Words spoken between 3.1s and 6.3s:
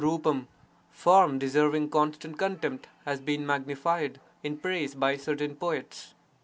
been magnified (in praise) by certain poets.